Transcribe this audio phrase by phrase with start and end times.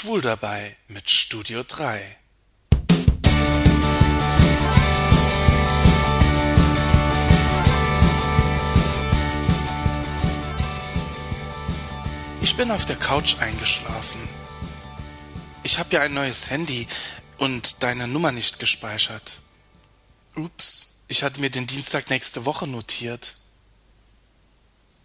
[0.00, 2.00] Schwul dabei mit Studio 3.
[12.40, 14.26] Ich bin auf der Couch eingeschlafen.
[15.64, 16.88] Ich habe ja ein neues Handy
[17.36, 19.42] und deine Nummer nicht gespeichert.
[20.34, 23.36] Ups, ich hatte mir den Dienstag nächste Woche notiert.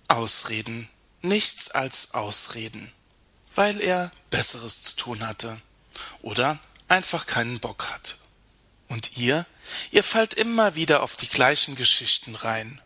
[0.07, 0.87] Ausreden,
[1.21, 2.93] nichts als Ausreden,
[3.55, 5.59] weil er Besseres zu tun hatte
[6.21, 8.15] oder einfach keinen Bock hatte.
[8.87, 9.45] Und ihr,
[9.91, 12.81] ihr fallt immer wieder auf die gleichen Geschichten rein.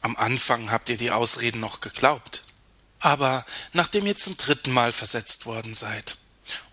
[0.00, 2.44] Am Anfang habt ihr die Ausreden noch geglaubt.
[3.00, 6.16] Aber nachdem ihr zum dritten Mal versetzt worden seid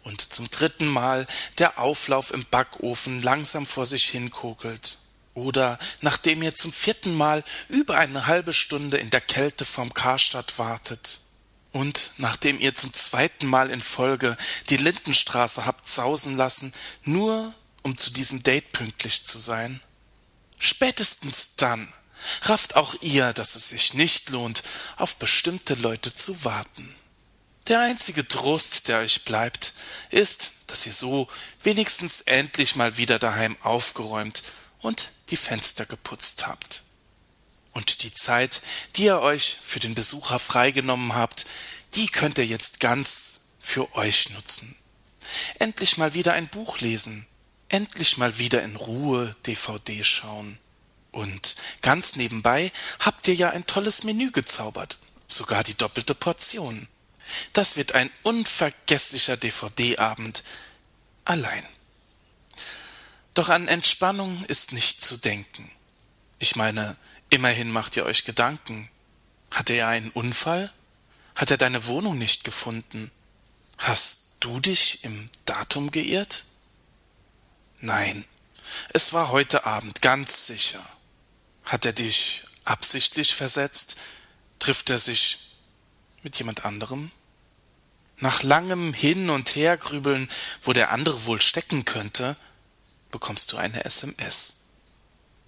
[0.04, 1.28] und zum dritten Mal
[1.60, 4.98] der Auflauf im Backofen langsam vor sich hinkokelt,
[5.36, 10.58] oder nachdem ihr zum vierten Mal über eine halbe Stunde in der Kälte vorm Karstadt
[10.58, 11.20] wartet,
[11.76, 14.38] und nachdem ihr zum zweiten Mal in Folge
[14.70, 19.82] die Lindenstraße habt sausen lassen, nur um zu diesem Date pünktlich zu sein,
[20.58, 21.92] spätestens dann
[22.44, 24.64] rafft auch ihr, dass es sich nicht lohnt,
[24.96, 26.96] auf bestimmte Leute zu warten.
[27.68, 29.74] Der einzige Trost, der euch bleibt,
[30.12, 31.28] ist, dass ihr so
[31.62, 34.44] wenigstens endlich mal wieder daheim aufgeräumt
[34.80, 36.85] und die Fenster geputzt habt.
[37.76, 38.62] Und die Zeit,
[38.96, 41.46] die ihr euch für den Besucher freigenommen habt,
[41.94, 44.78] die könnt ihr jetzt ganz für euch nutzen.
[45.60, 47.28] Endlich mal wieder ein Buch lesen,
[47.68, 50.58] endlich mal wieder in Ruhe DVD schauen.
[51.12, 56.88] Und ganz nebenbei habt ihr ja ein tolles Menü gezaubert, sogar die doppelte Portion.
[57.52, 60.44] Das wird ein unvergesslicher DVD-Abend
[61.26, 61.66] allein.
[63.34, 65.70] Doch an Entspannung ist nicht zu denken.
[66.40, 66.96] Ich meine,
[67.30, 68.90] immerhin macht ihr euch Gedanken.
[69.52, 70.72] Hatte er einen Unfall?
[71.36, 73.12] Hat er deine Wohnung nicht gefunden?
[73.78, 76.46] Hast du dich im Datum geirrt?
[77.82, 78.26] Nein,
[78.94, 80.84] es war heute Abend ganz sicher.
[81.64, 83.98] Hat er dich absichtlich versetzt?
[84.60, 85.58] Trifft er sich
[86.24, 87.12] mit jemand anderem?
[88.18, 90.30] Nach langem Hin und Hergrübeln,
[90.62, 92.38] wo der andere wohl stecken könnte,
[93.12, 94.68] bekommst du eine SMS.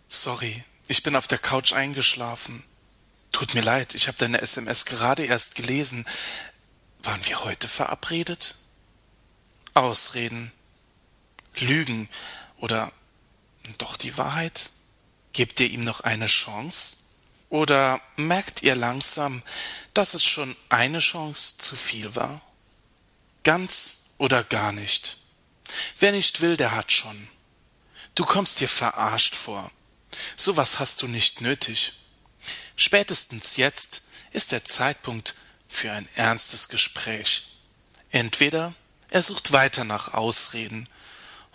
[0.08, 2.64] Sorry, ich bin auf der Couch eingeschlafen.
[3.32, 6.06] Tut mir leid, ich habe deine SMS gerade erst gelesen.
[7.04, 8.56] Waren wir heute verabredet?
[9.74, 10.52] Ausreden.
[11.56, 12.10] Lügen
[12.58, 12.92] oder
[13.78, 14.72] doch die Wahrheit?
[15.34, 16.98] Gebt ihr ihm noch eine Chance?
[17.50, 19.44] Oder merkt ihr langsam,
[19.94, 22.42] dass es schon eine Chance zu viel war?
[23.44, 25.18] Ganz oder gar nicht.
[26.00, 27.30] Wer nicht will, der hat schon.
[28.16, 29.72] Du kommst dir verarscht vor.
[30.36, 31.94] Sowas hast du nicht nötig.
[32.76, 35.36] Spätestens jetzt ist der Zeitpunkt
[35.68, 37.58] für ein ernstes Gespräch.
[38.12, 38.74] Entweder
[39.10, 40.88] er sucht weiter nach Ausreden,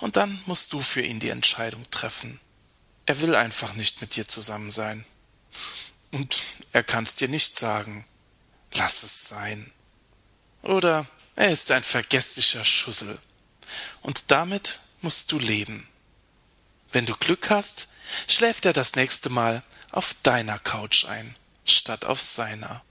[0.03, 2.41] und dann musst du für ihn die Entscheidung treffen.
[3.07, 5.05] Er will einfach nicht mit dir zusammen sein.
[6.11, 6.41] Und
[6.73, 8.05] er kann's dir nicht sagen.
[8.75, 9.71] Lass es sein.
[10.63, 13.17] Oder er ist ein vergesslicher Schussel.
[14.01, 15.87] Und damit musst du leben.
[16.93, 17.89] Wenn du Glück hast,
[18.29, 22.83] schläft er das nächste Mal auf deiner Couch ein, statt auf seiner.